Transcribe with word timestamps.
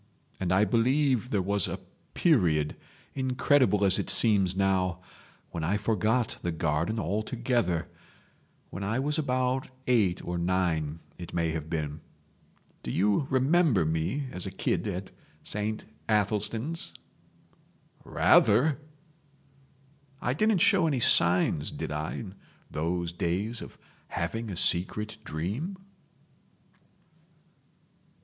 And 0.39 0.51
I 0.51 0.65
believe 0.65 1.29
there 1.29 1.43
was 1.43 1.67
a 1.67 1.77
period—incredible 2.15 3.85
as 3.85 3.99
it 3.99 4.09
seems 4.09 4.55
now—when 4.55 5.63
I 5.63 5.77
forgot 5.77 6.37
the 6.41 6.51
garden 6.51 6.97
altogether—when 6.97 8.83
I 8.83 8.97
was 8.97 9.19
about 9.19 9.69
eight 9.85 10.19
or 10.25 10.39
nine 10.39 11.01
it 11.19 11.35
may 11.35 11.51
have 11.51 11.69
been. 11.69 12.01
Do 12.81 12.89
you 12.89 13.27
remember 13.29 13.85
me 13.85 14.25
as 14.31 14.47
a 14.47 14.49
kid 14.49 14.87
at 14.87 15.11
Saint 15.43 15.85
Athelstan's?" 16.09 16.93
"Rather!" 18.03 18.79
"I 20.19 20.33
didn't 20.33 20.61
show 20.65 20.87
any 20.87 20.99
signs 20.99 21.71
did 21.71 21.91
I 21.91 22.13
in 22.15 22.33
those 22.71 23.11
days 23.11 23.61
of 23.61 23.77
having 24.07 24.49
a 24.49 24.57
secret 24.57 25.17
dream?" 25.23 25.77